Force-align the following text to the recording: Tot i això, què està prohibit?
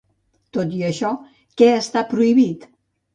Tot 0.57 0.71
i 0.77 0.79
això, 0.87 1.11
què 1.63 1.67
està 1.81 2.03
prohibit? 2.15 2.67